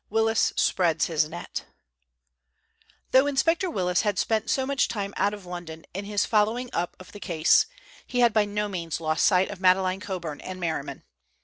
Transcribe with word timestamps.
WILLIS 0.09 0.53
SPREADS 0.55 1.05
HIS 1.05 1.29
NET 1.29 1.65
Though 3.11 3.27
Inspector 3.27 3.69
Willis 3.69 4.01
had 4.01 4.17
spent 4.17 4.49
so 4.49 4.65
much 4.65 4.87
time 4.87 5.13
out 5.15 5.31
of 5.31 5.45
London 5.45 5.85
in 5.93 6.05
his 6.05 6.25
following 6.25 6.71
up 6.73 6.95
of 6.99 7.11
the 7.11 7.19
case, 7.19 7.67
he 8.07 8.21
had 8.21 8.33
by 8.33 8.45
no 8.45 8.67
means 8.67 8.99
lost 8.99 9.23
sight 9.23 9.51
of 9.51 9.61
Madeleine 9.61 9.99
Coburn 9.99 10.41
and 10.41 10.59
Merriman. 10.59 11.03